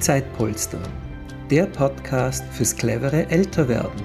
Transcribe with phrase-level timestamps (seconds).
[0.00, 0.80] Zeitpolster,
[1.50, 4.00] der Podcast fürs clevere Älterwerden.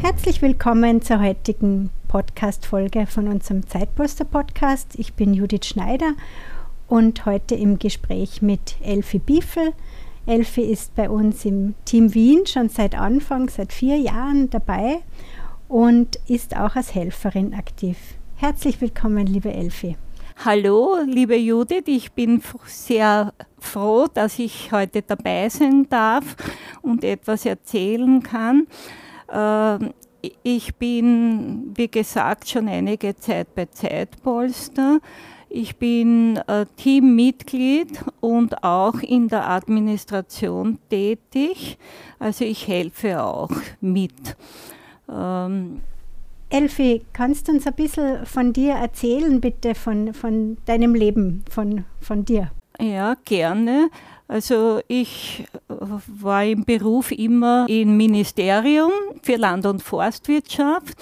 [0.00, 4.96] Herzlich willkommen zur heutigen Podcast-Folge von unserem Zeitpolster-Podcast.
[5.00, 6.12] Ich bin Judith Schneider
[6.86, 9.72] und heute im Gespräch mit Elfi Biefel.
[10.26, 15.00] Elfi ist bei uns im Team Wien schon seit Anfang, seit vier Jahren dabei
[15.72, 17.96] und ist auch als Helferin aktiv.
[18.36, 19.96] Herzlich willkommen, liebe Elfi.
[20.44, 26.36] Hallo, liebe Judith, ich bin sehr froh, dass ich heute dabei sein darf
[26.82, 28.66] und etwas erzählen kann.
[29.32, 29.94] Ähm,
[30.42, 34.98] ich bin, wie gesagt, schon einige Zeit bei Zeitpolster.
[35.48, 41.78] Ich bin äh, Teammitglied und auch in der Administration tätig.
[42.18, 44.36] Also ich helfe auch mit.
[45.10, 45.80] Ähm,
[46.50, 51.84] Elfi, kannst du uns ein bisschen von dir erzählen, bitte, von, von deinem Leben, von,
[52.00, 52.50] von dir?
[52.78, 53.88] Ja, gerne.
[54.28, 58.90] Also ich war im Beruf immer im Ministerium
[59.22, 60.96] für Land- und Forstwirtschaft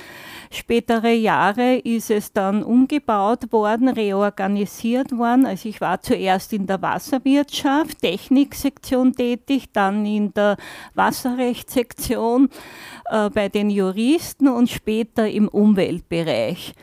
[0.53, 5.47] Spätere Jahre ist es dann umgebaut worden, reorganisiert worden.
[5.47, 10.57] Also ich war zuerst in der Wasserwirtschaft, Techniksektion tätig, dann in der
[10.95, 12.48] Wasserrechtssektion
[13.11, 16.75] äh, bei den Juristen und später im Umweltbereich.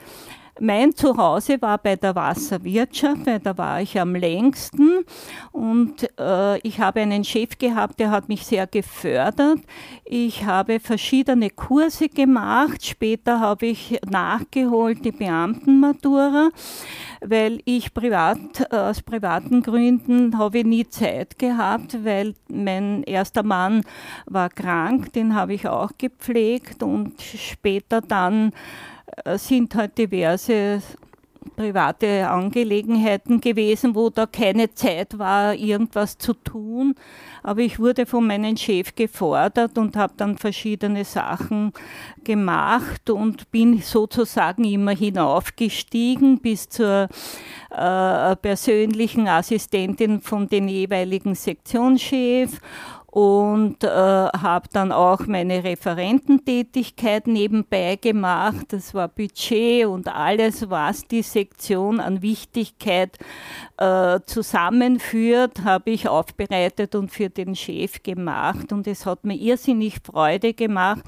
[0.59, 5.05] Mein Zuhause war bei der Wasserwirtschaft, weil da war ich am längsten.
[5.52, 9.59] Und äh, ich habe einen Chef gehabt, der hat mich sehr gefördert.
[10.03, 16.50] Ich habe verschiedene Kurse gemacht, später habe ich nachgeholt die Beamtenmatura,
[17.22, 23.81] weil ich privat, aus privaten Gründen habe ich nie Zeit gehabt, weil mein erster Mann
[24.25, 26.81] war krank, den habe ich auch gepflegt.
[26.81, 28.53] Und später dann
[29.38, 30.81] sind halt diverse
[31.56, 36.96] private Angelegenheiten gewesen, wo da keine Zeit war, irgendwas zu tun.
[37.44, 41.72] Aber ich wurde von meinem Chef gefordert und habe dann verschiedene Sachen
[42.24, 47.08] gemacht und bin sozusagen immer hinaufgestiegen bis zur
[47.72, 52.59] äh, persönlichen Assistentin von den jeweiligen Sektionschef
[53.17, 58.67] und äh, habe dann auch meine Referententätigkeit nebenbei gemacht.
[58.69, 63.17] Das war Budget und alles, was die Sektion an Wichtigkeit
[63.78, 68.72] äh, zusammenführt, habe ich aufbereitet und für den Chef gemacht.
[68.72, 71.03] Und es hat mir irrsinnig Freude gemacht.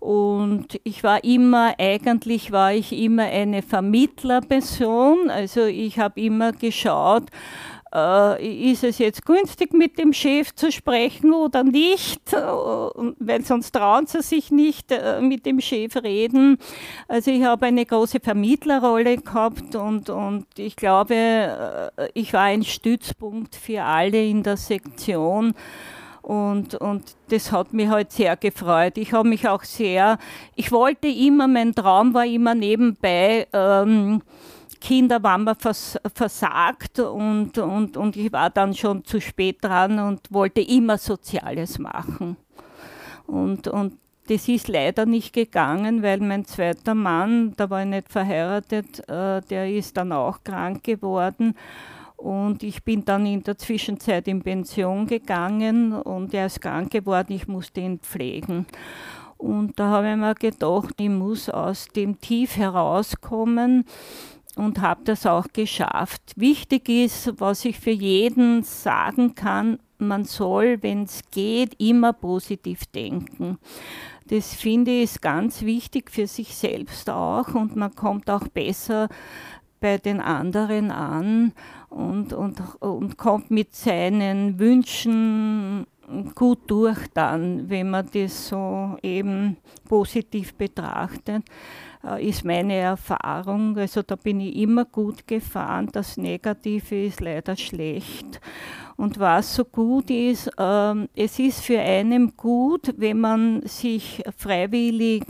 [0.00, 5.30] Und ich war immer, eigentlich war ich immer eine Vermittlerperson.
[5.30, 7.30] Also ich habe immer geschaut,
[7.94, 12.20] äh, ist es jetzt günstig, mit dem Chef zu sprechen oder nicht?
[12.32, 16.58] Weil sonst trauen sie sich nicht äh, mit dem Chef reden.
[17.08, 22.64] Also ich habe eine große Vermittlerrolle gehabt und, und ich glaube, äh, ich war ein
[22.64, 25.54] Stützpunkt für alle in der Sektion.
[26.22, 28.96] Und, und das hat mich halt sehr gefreut.
[28.96, 30.18] Ich habe mich auch sehr,
[30.54, 34.22] ich wollte immer, mein Traum war immer nebenbei, ähm,
[34.82, 40.00] Kinder waren mir vers versagt und, und, und ich war dann schon zu spät dran
[40.00, 42.36] und wollte immer Soziales machen.
[43.28, 43.92] Und, und
[44.26, 49.40] das ist leider nicht gegangen, weil mein zweiter Mann, da war ich nicht verheiratet, äh,
[49.42, 51.54] der ist dann auch krank geworden.
[52.16, 57.32] Und ich bin dann in der Zwischenzeit in Pension gegangen und er ist krank geworden,
[57.32, 58.66] ich musste ihn pflegen.
[59.38, 63.84] Und da habe ich mir gedacht, ich muss aus dem Tief herauskommen
[64.56, 66.22] und habe das auch geschafft.
[66.36, 72.86] Wichtig ist, was ich für jeden sagen kann, man soll, wenn es geht, immer positiv
[72.86, 73.58] denken.
[74.28, 79.08] Das finde ich ist ganz wichtig für sich selbst auch und man kommt auch besser
[79.80, 81.52] bei den anderen an
[81.90, 85.86] und, und, und kommt mit seinen Wünschen
[86.34, 89.56] gut durch dann, wenn man das so eben
[89.88, 91.44] positiv betrachtet.
[92.04, 93.76] Äh, ist meine Erfahrung.
[93.76, 95.88] Also da bin ich immer gut gefahren.
[95.92, 98.40] Das Negative ist leider schlecht.
[98.96, 105.24] Und was so gut ist, äh, es ist für einen gut, wenn man sich freiwillig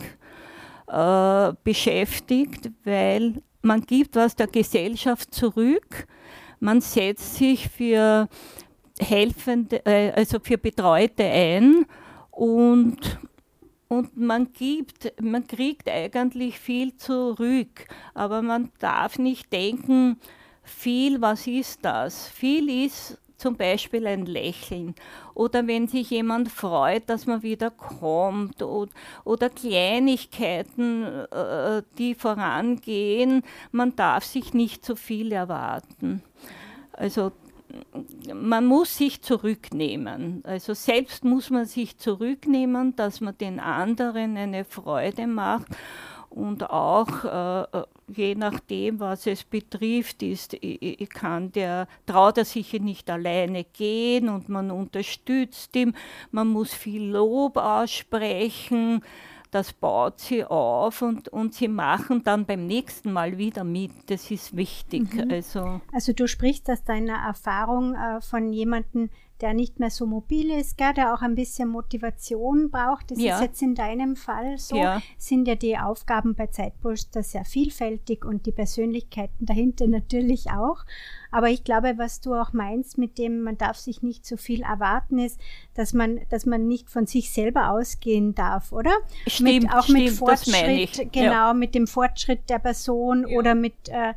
[0.89, 6.07] äh, beschäftigt, weil man gibt was der Gesellschaft zurück.
[6.61, 8.29] Man setzt sich für
[9.03, 11.87] helfende, äh, also für Betreute ein
[12.31, 13.19] und
[13.89, 20.19] und man gibt, man kriegt eigentlich viel zurück, aber man darf nicht denken,
[20.63, 22.27] viel, was ist das?
[22.29, 24.95] Viel ist zum Beispiel ein Lächeln
[25.35, 33.43] oder wenn sich jemand freut, dass man wieder kommt oder, Kleinigkeiten, äh, die vorangehen.
[33.73, 36.23] Man darf sich nicht zu viel erwarten.
[36.93, 37.33] Also
[38.35, 40.43] man muss sich zurücknehmen.
[40.45, 45.69] Also selbst muss man sich zurücknehmen, dass man den anderen eine Freude macht
[46.31, 47.85] und auch äh, äh
[48.15, 50.55] je nachdem, was es betrifft, ist,
[51.15, 55.95] kann der, traut er sich nicht alleine gehen und man unterstützt ihn.
[56.31, 59.03] Man muss viel Lob aussprechen
[59.53, 63.93] das baut sie auf und, und sie machen dann beim nächsten Mal wieder mit.
[64.07, 65.15] Das ist wichtig.
[65.15, 65.31] Mhm.
[65.31, 69.11] Also, also du sprichst aus deiner Erfahrung äh, von jemandem,
[69.43, 73.11] der nicht mehr so mobil ist, gell, der auch ein bisschen Motivation braucht.
[73.11, 73.35] Das ja.
[73.35, 74.75] ist jetzt in deinem Fall so.
[74.75, 75.03] Ja.
[75.19, 80.85] Sind ja die Aufgaben bei Zeitposter sehr vielfältig und die Persönlichkeiten dahinter natürlich auch.
[81.33, 84.63] Aber ich glaube, was du auch meinst, mit dem man darf sich nicht so viel
[84.63, 85.41] erwarten, ist,
[85.75, 88.93] dass man, dass man nicht von sich selber ausgehen darf, oder?
[89.27, 91.55] Stimmt, mit, auch stimmt, mit Fortschritt, genau, ja.
[91.55, 94.13] mit dem Fortschritt der Person oder mit äh,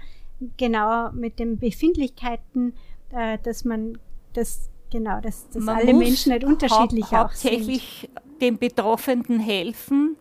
[0.58, 2.74] genau mit den Befindlichkeiten,
[3.12, 3.98] äh, dass man
[4.34, 8.10] das Genau, dass, dass alle Menschen nicht unterschiedlich hau hauptsächlich
[8.40, 10.16] den Betroffenen helfen.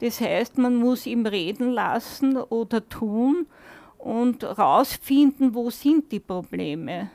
[0.00, 3.46] Das heißt, man muss ihm reden lassen oder tun
[4.04, 7.08] und rausfinden, wo sind die Probleme.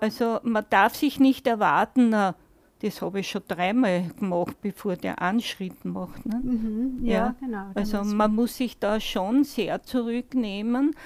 [0.00, 2.34] Also man darf sich nicht erwarten, na,
[2.82, 6.24] das habe ich schon dreimal gemacht, bevor der einen Schritt macht.
[6.26, 6.40] Ne?
[6.42, 7.66] Mhm, ja, ja, genau.
[7.74, 10.96] Also man muss sich da schon sehr zurücknehmen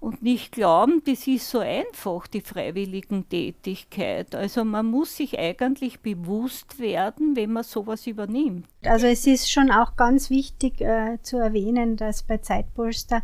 [0.00, 4.34] und nicht glauben, das ist so einfach, die freiwilligen Tätigkeit.
[4.34, 8.66] Also man muss sich eigentlich bewusst werden, wenn man sowas übernimmt.
[8.84, 13.22] Also es ist schon auch ganz wichtig äh, zu erwähnen, dass bei Zeitpolster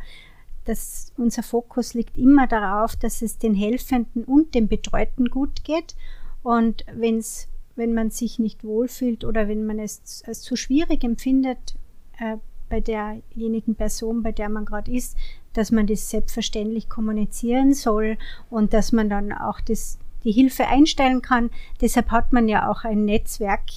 [0.65, 5.95] dass unser Fokus liegt immer darauf, dass es den Helfenden und den Betreuten gut geht.
[6.43, 7.49] Und wenn es
[7.81, 11.77] wenn man sich nicht wohlfühlt oder wenn man es als zu schwierig empfindet
[12.19, 12.37] äh,
[12.69, 15.17] bei derjenigen Person, bei der man gerade ist,
[15.55, 18.19] dass man das selbstverständlich kommunizieren soll
[18.51, 21.51] und dass man dann auch das, die Hilfe einstellen kann.
[21.81, 23.71] Deshalb hat man ja auch ein Netzwerk,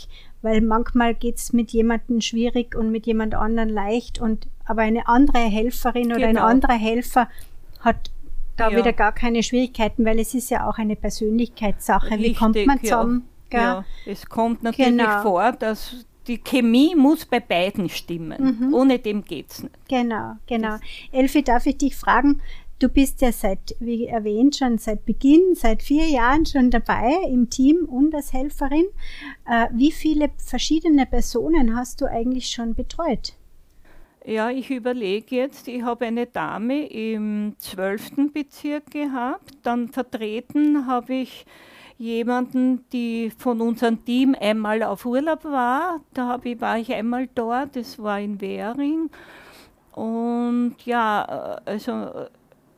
[0.43, 5.07] weil manchmal geht es mit jemandem schwierig und mit jemand anderen leicht und aber eine
[5.07, 6.41] andere Helferin oder genau.
[6.41, 7.27] ein anderer Helfer
[7.79, 8.11] hat
[8.55, 8.77] da ja.
[8.77, 12.11] wieder gar keine Schwierigkeiten, weil es ist ja auch eine Persönlichkeitssache.
[12.11, 13.27] Richtig, Wie kommt man zusammen?
[13.51, 13.59] Ja.
[13.61, 15.21] Ja, es kommt natürlich genau.
[15.21, 18.57] vor, dass die Chemie muss bei beiden stimmen.
[18.59, 18.73] Mhm.
[18.73, 19.75] Ohne dem geht es nicht.
[19.89, 20.77] Genau, genau.
[21.11, 22.41] Elfi, darf ich dich fragen,
[22.83, 27.49] du bist ja seit, wie erwähnt, schon seit Beginn, seit vier Jahren schon dabei im
[27.49, 28.85] Team und als Helferin.
[29.45, 33.33] Äh, wie viele verschiedene Personen hast du eigentlich schon betreut?
[34.25, 38.33] Ja, ich überlege jetzt, ich habe eine Dame im 12.
[38.33, 41.45] Bezirk gehabt, dann vertreten habe ich
[41.97, 46.01] jemanden, die von unserem Team einmal auf Urlaub war.
[46.13, 49.09] Da ich, war ich einmal dort, das war in Währing.
[49.93, 52.27] Und ja, also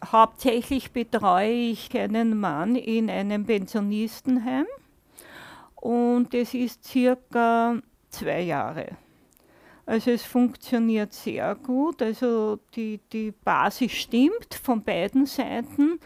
[0.03, 4.65] hauptsächlich betreue ich einen Mann in einem Pensionistenheim.
[5.75, 8.97] Und es ist circa zwei Jahre.
[9.86, 12.01] Also es funktioniert sehr gut.
[12.01, 16.00] Also die, die Basis stimmt von beiden Seiten.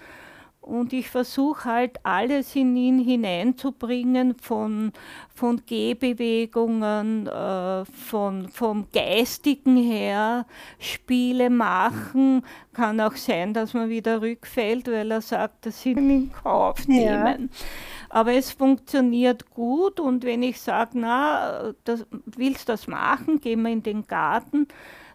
[0.70, 4.94] Und ich versuche halt alles in ihn hineinzubringen, von,
[5.34, 10.46] von Gehbewegungen, äh, von, vom Geistigen her,
[10.78, 12.46] Spiele machen.
[12.74, 17.50] Kann auch sein, dass man wieder rückfällt, weil er sagt, das sind in Kauf nehmen.
[17.52, 17.58] Ja.
[18.10, 23.64] Aber es funktioniert gut und wenn ich sage, na, das, willst du das machen, gehen
[23.64, 24.68] wir in den Garten,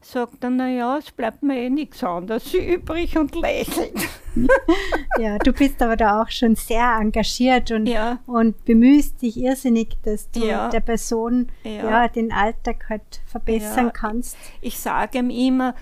[0.05, 3.95] sagt er, naja, es bleibt mir eh nichts anderes übrig und lächelt.
[5.19, 8.19] ja, du bist aber da auch schon sehr engagiert und, ja.
[8.27, 10.69] und bemühst dich irrsinnig, dass du ja.
[10.69, 11.71] der Person ja.
[11.71, 12.09] ja.
[12.09, 14.37] den Alltag halt verbessern kannst.
[14.61, 15.75] Ich, sage ihm immer,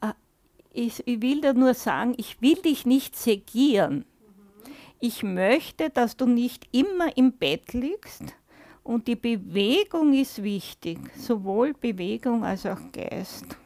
[0.00, 0.12] äh,
[0.72, 4.04] ich, ich will dir nur sagen, ich will dich nicht segieren.
[5.00, 8.34] Ich möchte, dass du nicht immer im Bett liegst,
[8.86, 13.56] und die Bewegung ist wichtig, sowohl Bewegung als auch Geist.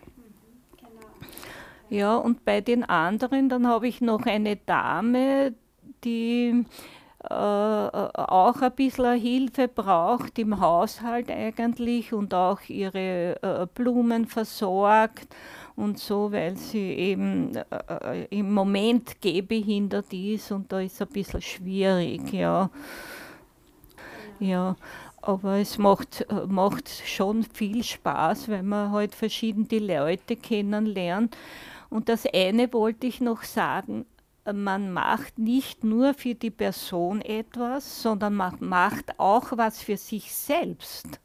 [1.90, 5.54] Ja, und bei den anderen, dann habe ich noch eine Dame,
[6.04, 6.64] die
[7.28, 15.34] äh, auch ein bisschen Hilfe braucht im Haushalt eigentlich und auch ihre äh, Blumen versorgt
[15.76, 21.08] und so, weil sie eben äh, im Moment gehbehindert ist und da ist es ein
[21.08, 22.70] bisschen schwierig, ja.
[24.38, 24.74] Ja,
[25.22, 31.36] aber es macht, äh, macht schon viel Spaß, wenn man halt verschiedene Leute kennenlernt.
[31.88, 34.06] Und das eine wollte ich noch sagen,
[34.52, 40.32] man macht nicht nur für die Person etwas, sondern man macht auch was für sich
[40.32, 41.20] selbst.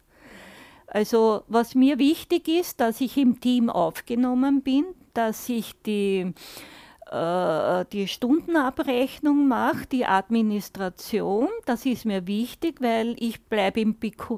[0.87, 6.33] Also was mir wichtig ist, dass ich im Team aufgenommen bin, dass ich die,
[7.15, 11.47] äh, die Stundenabrechnung mache, die Administration.
[11.65, 13.95] Das ist mir wichtig, weil ich bleibe im,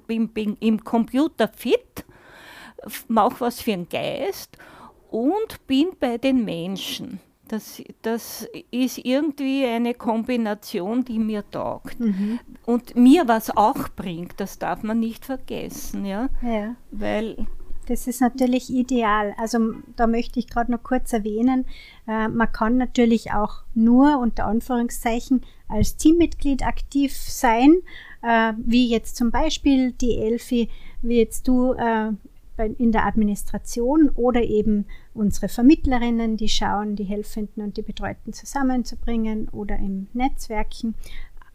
[0.07, 2.05] im, im Computer fit,
[3.07, 4.57] mache was für den Geist
[5.09, 7.19] und bin bei den Menschen.
[7.47, 11.97] Das, das ist irgendwie eine Kombination, die mir taugt.
[11.99, 12.39] Mhm.
[12.65, 16.05] Und mir was auch bringt, das darf man nicht vergessen.
[16.05, 16.27] Ja?
[16.41, 16.75] ja.
[16.91, 17.47] Weil
[17.87, 19.33] das ist natürlich ideal.
[19.37, 21.65] Also da möchte ich gerade noch kurz erwähnen,
[22.07, 27.75] äh, man kann natürlich auch nur unter Anführungszeichen als Teammitglied aktiv sein,
[28.21, 30.69] äh, wie jetzt zum Beispiel die Elfi,
[31.01, 32.11] wie jetzt du äh,
[32.77, 39.47] in der Administration oder eben unsere Vermittlerinnen, die schauen, die Helfenden und die Betreuten zusammenzubringen
[39.49, 40.95] oder im Netzwerken.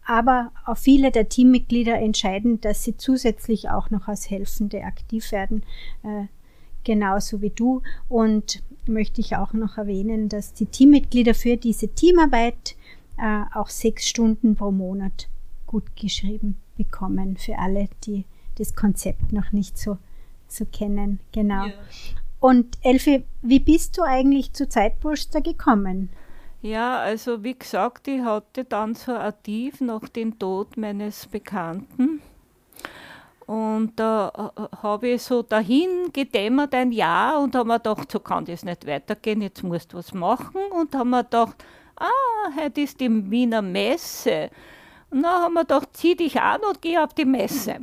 [0.04, 5.62] Aber auch viele der Teammitglieder entscheiden, dass sie zusätzlich auch noch als Helfende aktiv werden,
[6.02, 6.24] äh,
[6.84, 7.82] genauso wie du.
[8.08, 12.76] Und möchte ich auch noch erwähnen, dass die Teammitglieder für diese Teamarbeit
[13.18, 15.28] äh, auch sechs Stunden pro Monat
[15.66, 18.24] gut geschrieben bekommen, für alle, die
[18.56, 19.98] das Konzept noch nicht so
[20.48, 21.20] zu kennen.
[21.32, 21.66] Genau.
[21.66, 21.72] Ja.
[22.40, 26.10] Und Elfi, wie bist du eigentlich zu Zeitposter gekommen?
[26.62, 32.22] Ja, also wie gesagt, ich hatte dann so Tief nach dem Tod meines Bekannten.
[33.46, 38.20] Und da äh, habe ich so dahin gedämmert ein Jahr und habe mir gedacht, so
[38.20, 40.60] kann das nicht weitergehen, jetzt musst du was machen.
[40.70, 41.56] Und habe mir gedacht,
[41.96, 44.48] ah, heute ist die Wiener Messe.
[45.10, 47.80] Und dann haben wir gedacht, zieh dich an und geh auf die Messe.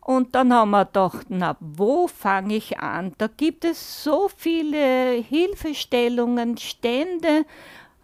[0.00, 3.12] Und dann haben wir gedacht, na, wo fange ich an?
[3.18, 7.44] Da gibt es so viele Hilfestellungen, Stände.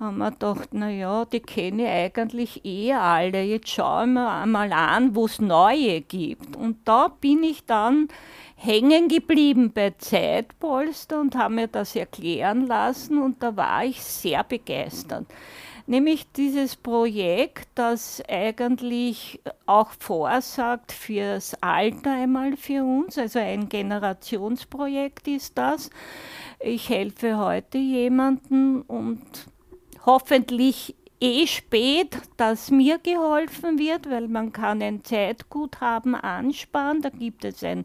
[0.00, 3.42] Haben wir gedacht, na ja, die kenne ich eigentlich eh alle.
[3.42, 6.56] Jetzt schauen wir einmal an, wo es neue gibt.
[6.56, 8.08] Und da bin ich dann
[8.56, 14.42] hängen geblieben bei Zeitpolster und habe mir das erklären lassen und da war ich sehr
[14.42, 15.26] begeistert
[15.86, 25.28] nämlich dieses Projekt, das eigentlich auch vorsagt fürs Alter einmal für uns, also ein Generationsprojekt
[25.28, 25.90] ist das.
[26.60, 29.22] Ich helfe heute jemandem und
[30.06, 37.02] hoffentlich eh spät, dass mir geholfen wird, weil man kann ein Zeitguthaben ansparen.
[37.02, 37.84] Da gibt es ein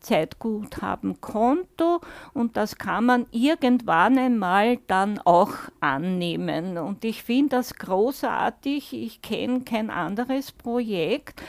[0.00, 2.00] Zeitguthabenkonto
[2.32, 6.78] und das kann man irgendwann einmal dann auch annehmen.
[6.78, 8.92] Und ich finde das großartig.
[8.92, 11.42] Ich kenne kein anderes Projekt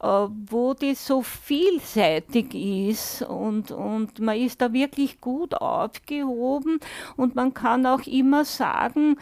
[0.00, 6.80] wo die so vielseitig ist und, und man ist da wirklich gut aufgehoben
[7.16, 9.16] und man kann auch immer sagen,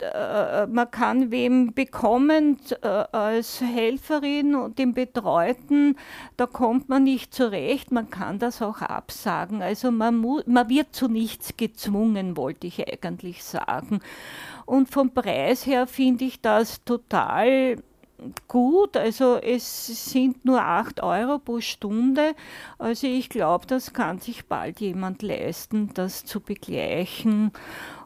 [0.00, 5.96] äh, man kann wem bekommen äh, als Helferin und dem Betreuten,
[6.38, 9.60] da kommt man nicht zurecht, man kann das auch absagen.
[9.60, 14.00] Also man, man wird zu nichts gezwungen, wollte ich eigentlich sagen.
[14.64, 17.76] Und vom Preis her finde ich das total
[18.46, 18.96] gut.
[18.96, 22.34] Also es sind nur 8 Euro pro Stunde.
[22.78, 27.52] Also ich glaube, das kann sich bald jemand leisten, das zu begleichen.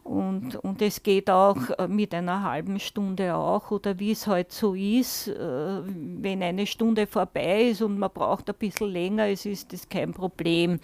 [0.04, 4.50] Und, und es geht auch äh, mit einer halben Stunde auch, oder wie es halt
[4.50, 9.46] so ist, äh, wenn eine Stunde vorbei ist und man braucht ein bisschen länger, es
[9.46, 10.80] ist das kein Problem.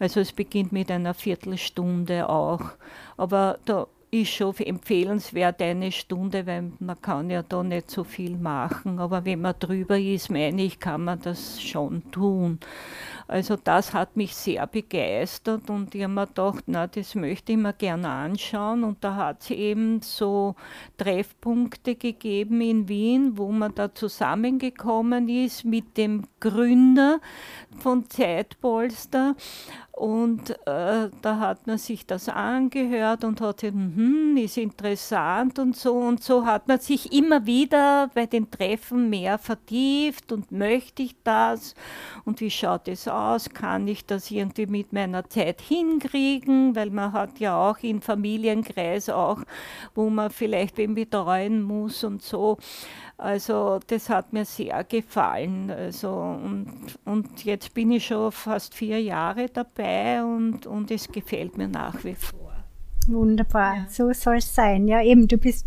[0.00, 2.72] Also es beginnt mit einer Viertelstunde auch.
[3.16, 8.36] Aber da ist schon empfehlenswert eine Stunde, weil man kann ja da nicht so viel
[8.36, 8.98] machen.
[8.98, 12.58] Aber wenn man drüber ist, meine ich, kann man das schon tun.
[13.28, 17.58] Also das hat mich sehr begeistert und ich habe mir gedacht, na, das möchte ich
[17.58, 18.82] mir gerne anschauen.
[18.82, 20.56] Und da hat es eben so
[20.98, 27.20] Treffpunkte gegeben in Wien, wo man da zusammengekommen ist mit dem Gründer
[27.78, 29.36] von Zeitpolster
[30.00, 35.76] und äh, da hat man sich das angehört und hat gesagt, hm, ist interessant und
[35.76, 35.92] so.
[35.92, 41.16] Und so hat man sich immer wieder bei den Treffen mehr vertieft und möchte ich
[41.22, 41.74] das
[42.24, 43.50] und wie schaut es aus?
[43.50, 46.74] Kann ich das irgendwie mit meiner Zeit hinkriegen?
[46.74, 49.42] Weil man hat ja auch in Familienkreis auch,
[49.94, 52.56] wo man vielleicht wen betreuen muss und so.
[53.18, 55.70] Also das hat mir sehr gefallen.
[55.70, 59.89] Also, und, und jetzt bin ich schon fast vier Jahre dabei
[60.24, 62.52] und, und es gefällt mir nach wie vor.
[63.06, 63.86] Wunderbar, ja.
[63.88, 64.86] so soll es sein.
[64.88, 65.66] Ja, eben, du bist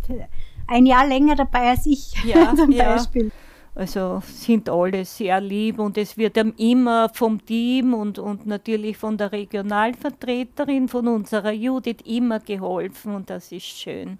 [0.67, 2.95] ein Jahr länger dabei als ich ja, zum ja.
[2.95, 3.31] Beispiel.
[3.75, 9.17] Also sind alle sehr lieb und es wird immer vom Team und, und natürlich von
[9.17, 14.19] der Regionalvertreterin, von unserer Judith immer geholfen und das ist schön.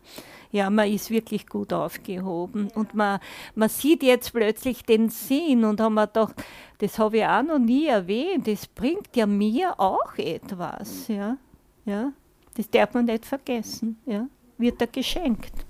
[0.53, 2.69] Ja, man ist wirklich gut aufgehoben.
[2.75, 3.19] Und man,
[3.55, 6.36] man sieht jetzt plötzlich den Sinn und haben mir gedacht,
[6.77, 11.07] das habe ich auch noch nie erwähnt, das bringt ja mir auch etwas.
[11.07, 11.38] Ja,
[11.86, 12.13] ja.
[12.55, 13.98] Das darf man nicht vergessen.
[14.05, 14.27] Ja.
[14.60, 15.65] Wird da geschenkt.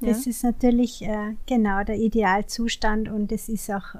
[0.00, 0.30] Das ja.
[0.30, 3.94] ist natürlich äh, genau der Idealzustand und es ist auch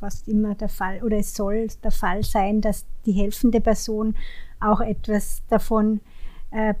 [0.00, 4.16] fast immer der Fall oder es soll der Fall sein, dass die helfende Person
[4.60, 6.17] auch etwas davon äh,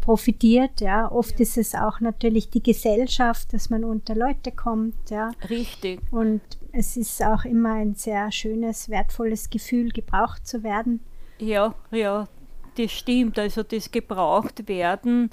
[0.00, 0.80] profitiert.
[0.80, 1.10] Ja.
[1.10, 1.42] Oft ja.
[1.42, 5.10] ist es auch natürlich die Gesellschaft, dass man unter Leute kommt.
[5.10, 5.30] Ja.
[5.48, 6.00] Richtig.
[6.10, 6.40] Und
[6.72, 11.00] es ist auch immer ein sehr schönes, wertvolles Gefühl, gebraucht zu werden.
[11.38, 12.28] Ja, ja,
[12.76, 13.38] das stimmt.
[13.38, 15.30] Also das gebraucht werden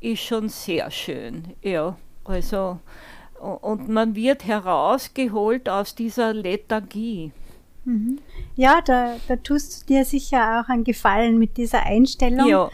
[0.00, 1.54] ist schon sehr schön.
[1.62, 2.78] Ja, also
[3.40, 7.32] und man wird herausgeholt aus dieser Lethargie.
[7.84, 8.18] Mhm.
[8.56, 12.48] Ja, da, da tust du dir sicher auch einen Gefallen mit dieser Einstellung.
[12.48, 12.70] Ja.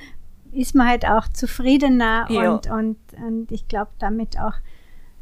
[0.53, 2.53] Ist man halt auch zufriedener ja.
[2.53, 4.55] und, und, und ich glaube damit auch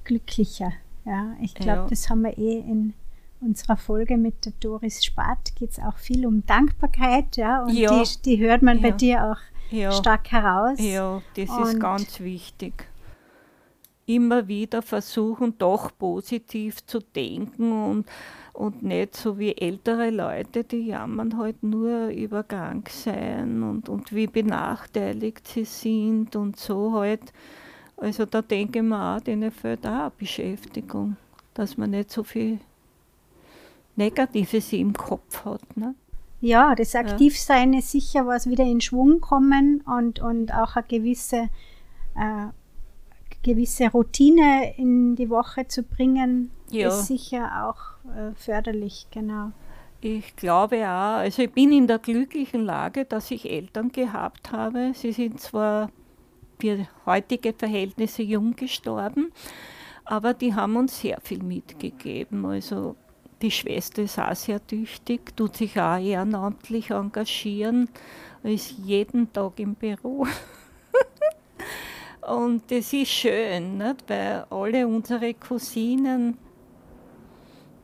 [0.04, 0.72] glücklicher.
[1.04, 1.86] Ja, ich glaube, ja.
[1.88, 2.94] das haben wir eh in
[3.40, 8.02] unserer Folge mit der Doris Spart geht es auch viel um Dankbarkeit, ja, und ja.
[8.02, 10.78] Die, die hört man bei dir auch stark heraus.
[10.78, 12.89] Ja, das und ist ganz wichtig
[14.14, 18.06] immer wieder versuchen, doch positiv zu denken und,
[18.52, 22.44] und nicht so wie ältere Leute, die jammern halt nur über
[22.88, 27.32] sein und, und wie benachteiligt sie sind und so halt.
[27.96, 31.16] Also da denke ich mir auch, denen fehlt auch Beschäftigung,
[31.54, 32.58] dass man nicht so viel
[33.96, 35.76] Negatives im Kopf hat.
[35.76, 35.94] Ne?
[36.40, 37.80] Ja, das Aktivsein ja.
[37.80, 41.50] ist sicher was wieder in Schwung kommen und, und auch eine gewisse
[42.16, 42.46] äh,
[43.42, 46.88] gewisse Routine in die Woche zu bringen, ja.
[46.88, 49.52] ist sicher auch äh, förderlich, genau.
[50.02, 54.92] Ich glaube auch, also ich bin in der glücklichen Lage, dass ich Eltern gehabt habe.
[54.94, 55.90] Sie sind zwar
[56.58, 59.30] für heutige Verhältnisse jung gestorben,
[60.04, 62.46] aber die haben uns sehr viel mitgegeben.
[62.46, 62.96] Also
[63.42, 67.88] die Schwester ist auch sehr tüchtig, tut sich auch ehrenamtlich engagieren,
[68.42, 70.26] ist jeden Tag im Büro.
[72.22, 74.04] Und das ist schön, nicht?
[74.08, 76.36] weil alle unsere Cousinen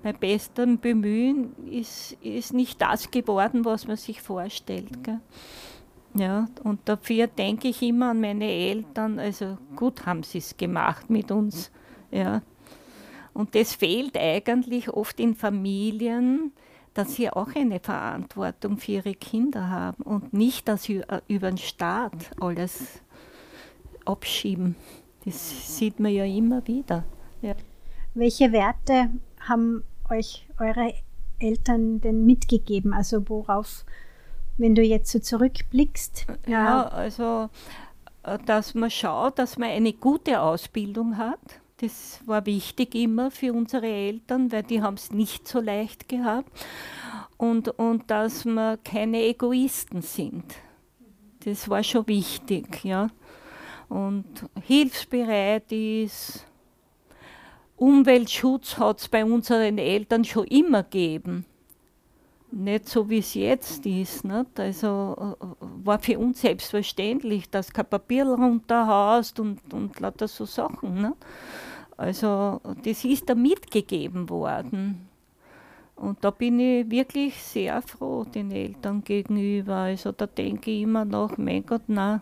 [0.02, 5.02] bei bestem Bemühen ist, ist nicht das geworden, was man sich vorstellt.
[5.02, 5.20] Gell?
[6.14, 11.10] Ja, und dafür denke ich immer an meine Eltern, also gut haben sie es gemacht
[11.10, 11.70] mit uns.
[12.10, 12.42] Ja.
[13.34, 16.52] Und das fehlt eigentlich oft in Familien,
[16.94, 22.30] dass sie auch eine Verantwortung für ihre Kinder haben und nicht, dass über den Staat
[22.40, 23.02] alles
[24.06, 24.76] abschieben.
[25.24, 27.04] Das sieht man ja immer wieder.
[27.42, 27.54] Ja.
[28.14, 30.94] Welche Werte haben euch eure
[31.38, 32.92] Eltern denn mitgegeben?
[32.92, 33.84] Also worauf,
[34.56, 36.26] wenn du jetzt so zurückblickst?
[36.46, 37.50] Ja, ja also
[38.22, 41.60] äh, dass man schaut, dass man eine gute Ausbildung hat.
[41.78, 46.50] Das war wichtig immer für unsere Eltern, weil die haben es nicht so leicht gehabt.
[47.36, 50.44] Und, und dass wir keine Egoisten sind.
[51.44, 53.10] Das war schon wichtig, ja
[53.88, 54.24] und
[54.62, 56.46] hilfsbereit ist.
[57.76, 61.44] Umweltschutz hat es bei unseren Eltern schon immer gegeben.
[62.50, 64.24] Nicht so wie es jetzt ist.
[64.24, 64.58] Nicht?
[64.58, 71.02] Also äh, war für uns selbstverständlich, dass kein Papier runterhaust und, und lauter so Sachen.
[71.02, 71.16] Nicht?
[71.96, 75.08] Also das ist da mitgegeben worden.
[75.96, 79.76] Und da bin ich wirklich sehr froh den Eltern gegenüber.
[79.76, 82.20] Also da denke ich immer noch, mein Gott, nein,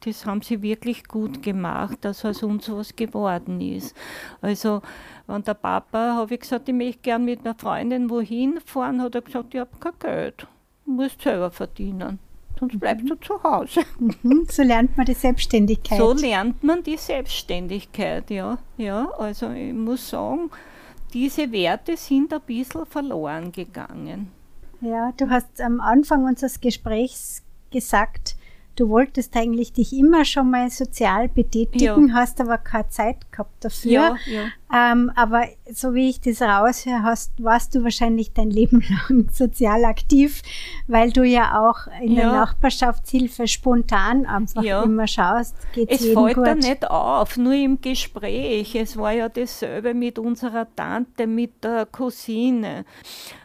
[0.00, 3.96] das haben sie wirklich gut gemacht, dass aus uns was geworden ist.
[4.40, 4.82] Also,
[5.26, 9.14] wenn der Papa, habe ich gesagt, ich möchte gern mit einer Freundin wohin fahren, hat
[9.14, 10.46] er gesagt, ich habe kein Geld,
[10.84, 12.18] du musst selber verdienen.
[12.58, 13.08] Sonst bleibst mhm.
[13.08, 13.82] du zu Hause.
[13.98, 14.46] Mhm.
[14.48, 15.98] So lernt man die Selbstständigkeit.
[15.98, 18.58] So lernt man die Selbstständigkeit, ja.
[18.76, 20.50] ja also ich muss sagen,
[21.12, 24.30] diese Werte sind ein bisschen verloren gegangen.
[24.80, 28.36] Ja, du hast am Anfang unseres Gesprächs gesagt,
[28.78, 32.14] du wolltest eigentlich dich immer schon mal sozial betätigen, ja.
[32.14, 33.90] hast aber keine Zeit gehabt dafür.
[33.90, 34.48] Ja, ja.
[34.72, 39.84] Ähm, aber so wie ich das raushöre, hast, warst du wahrscheinlich dein Leben lang sozial
[39.84, 40.42] aktiv,
[40.86, 46.54] weil du ja auch in der Nachbarschaftshilfe spontan einfach immer schaust, geht's Es fällt da
[46.54, 48.74] nicht auf, nur im Gespräch.
[48.74, 52.84] Es war ja dasselbe mit unserer Tante, mit der Cousine.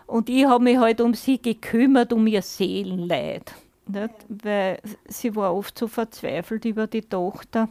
[0.05, 3.53] Und ich habe mich halt um sie gekümmert, um ihr Seelenleid.
[3.85, 4.13] Nicht?
[4.29, 7.69] Weil sie war oft so verzweifelt über die Tochter,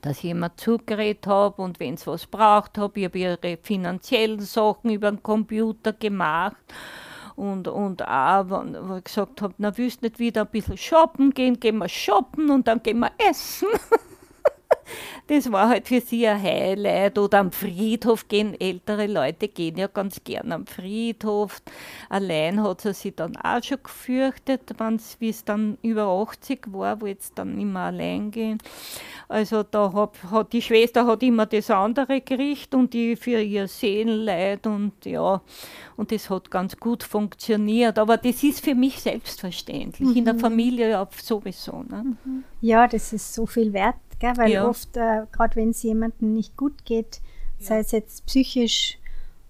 [0.00, 4.40] dass ich immer zugeredet habe und wenn sie was braucht habe, ich habe ihre finanziellen
[4.40, 6.56] Sachen über den Computer gemacht.
[7.36, 11.58] Und, und auch, wenn ich gesagt habe, na, willst nicht wieder ein bisschen shoppen gehen,
[11.60, 13.68] gehen wir shoppen und dann gehen wir essen.
[15.26, 17.18] das war halt für sie ein Highlight.
[17.18, 21.62] Oder am Friedhof gehen ältere Leute gehen ja ganz gern am Friedhof.
[22.08, 24.74] Allein hat sie sich dann auch schon gefürchtet,
[25.18, 28.58] wie es dann über 80 war, wollte es dann mehr allein gehen.
[29.28, 33.66] Also da hat, hat die Schwester hat immer das andere Gericht und die für ihr
[33.68, 35.40] Seelenleid und ja,
[35.96, 37.98] und das hat ganz gut funktioniert.
[37.98, 40.16] Aber das ist für mich selbstverständlich, mhm.
[40.16, 40.40] in der mhm.
[40.40, 41.82] Familie sowieso.
[41.88, 42.16] Ne?
[42.24, 42.44] Mhm.
[42.60, 44.36] Ja, das ist so viel wert, gell?
[44.36, 44.66] weil ja.
[44.66, 47.20] oft, äh, gerade wenn es jemandem nicht gut geht,
[47.58, 47.66] ja.
[47.66, 48.98] sei es jetzt psychisch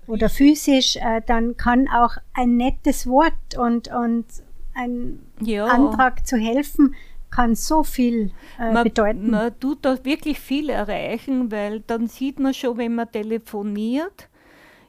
[0.08, 4.26] oder physisch, äh, dann kann auch ein nettes Wort und, und
[4.74, 5.66] ein ja.
[5.66, 6.94] Antrag zu helfen,
[7.30, 9.30] kann so viel äh, man, bedeuten.
[9.30, 14.28] Man tut da wirklich viel erreichen, weil dann sieht man schon, wenn man telefoniert,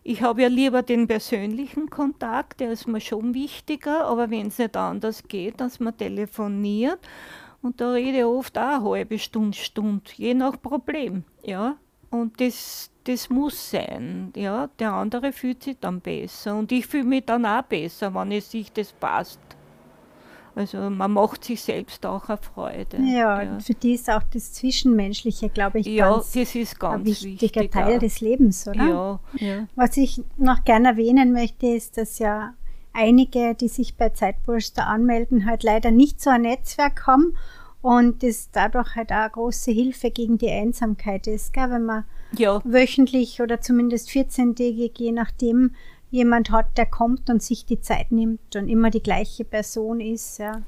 [0.05, 4.57] ich habe ja lieber den persönlichen Kontakt, der ist mir schon wichtiger, aber wenn es
[4.57, 6.99] nicht anders geht, dass man telefoniert,
[7.63, 11.77] und da rede ich oft auch eine halbe Stunde, Stunde, je nach Problem, ja.
[12.11, 14.69] Und das, das muss sein, ja.
[14.77, 18.51] Der andere fühlt sich dann besser und ich fühle mich dann auch besser, wenn es
[18.51, 19.39] sich das passt.
[20.55, 22.97] Also man macht sich selbst auch eine Freude.
[22.97, 23.59] Ja, ja.
[23.59, 27.61] für die ist auch das Zwischenmenschliche, glaube ich, ja, ganz das ist ganz ein wichtiger
[27.61, 28.87] wichtig, Teil des Lebens, oder?
[28.87, 29.67] Ja, ja.
[29.75, 32.53] Was ich noch gerne erwähnen möchte, ist, dass ja
[32.93, 37.35] einige, die sich bei Zeitposter anmelden, halt leider nicht so ein Netzwerk haben
[37.81, 41.69] und das dadurch halt auch eine große Hilfe gegen die Einsamkeit ist, gell?
[41.69, 42.05] wenn man
[42.37, 42.61] ja.
[42.63, 45.75] wöchentlich oder zumindest 14-tägig, je nachdem,
[46.09, 50.37] jemand hat, der kommt und sich die Zeit nimmt und immer die gleiche Person ist.
[50.37, 50.61] Ja.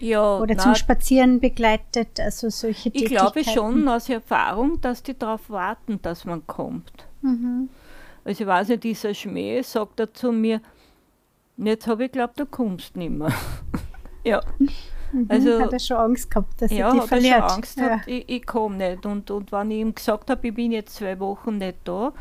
[0.00, 5.18] Ja, Oder na, zum Spazieren begleitet, also solche Ich glaube schon aus Erfahrung, dass die
[5.18, 7.06] darauf warten, dass man kommt.
[7.22, 7.68] Mhm.
[8.24, 10.60] Also ich weiß nicht, dieser Schmäh sagt er zu mir,
[11.66, 13.32] jetzt habe ich glaubt, du kommst nicht mehr.
[14.24, 14.42] ja.
[14.58, 15.26] Mhm.
[15.28, 17.38] Also, hat er schon Angst gehabt, dass ja, er die verliert?
[17.38, 18.00] Ja, hat schon Angst ja.
[18.06, 19.06] ich, ich komme nicht.
[19.06, 22.12] Und, und wenn ich ihm gesagt habe, ich bin jetzt zwei Wochen nicht da,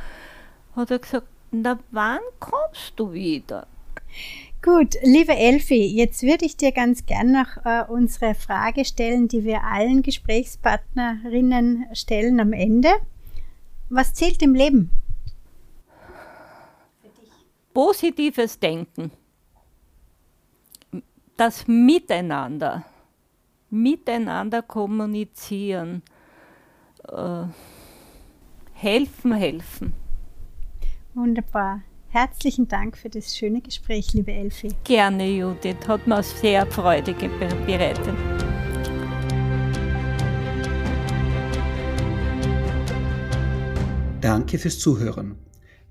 [0.75, 3.67] hat er gesagt, na, wann kommst du wieder?
[4.61, 9.43] Gut, liebe Elfi, jetzt würde ich dir ganz gern noch äh, unsere Frage stellen, die
[9.43, 12.89] wir allen Gesprächspartnerinnen stellen am Ende.
[13.89, 14.89] Was zählt im Leben?
[17.73, 19.11] Positives Denken.
[21.37, 22.83] Das Miteinander.
[23.69, 26.01] Miteinander kommunizieren.
[27.07, 27.43] Äh,
[28.73, 29.93] helfen, helfen.
[31.13, 31.83] Wunderbar.
[32.09, 34.69] Herzlichen Dank für das schöne Gespräch, liebe Elfi.
[34.83, 35.87] Gerne, Judith.
[35.87, 38.15] Hat mir sehr Freude bereitet.
[44.21, 45.37] Danke fürs Zuhören.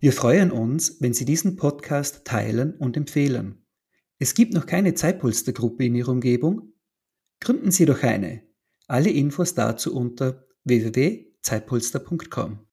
[0.01, 3.66] Wir freuen uns, wenn Sie diesen Podcast teilen und empfehlen.
[4.19, 6.73] Es gibt noch keine Zeitpolstergruppe in Ihrer Umgebung?
[7.41, 8.43] Gründen Sie doch eine.
[8.87, 12.61] Alle Infos dazu unter www.zeitpolster.com.